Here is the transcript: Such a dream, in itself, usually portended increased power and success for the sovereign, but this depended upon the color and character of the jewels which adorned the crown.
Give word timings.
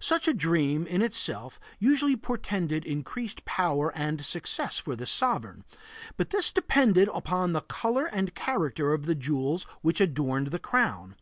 Such 0.00 0.26
a 0.26 0.32
dream, 0.32 0.86
in 0.86 1.02
itself, 1.02 1.60
usually 1.78 2.16
portended 2.16 2.86
increased 2.86 3.44
power 3.44 3.92
and 3.94 4.24
success 4.24 4.78
for 4.78 4.96
the 4.96 5.04
sovereign, 5.04 5.62
but 6.16 6.30
this 6.30 6.50
depended 6.50 7.10
upon 7.12 7.52
the 7.52 7.60
color 7.60 8.06
and 8.06 8.34
character 8.34 8.94
of 8.94 9.04
the 9.04 9.14
jewels 9.14 9.64
which 9.82 10.00
adorned 10.00 10.46
the 10.46 10.58
crown. 10.58 11.16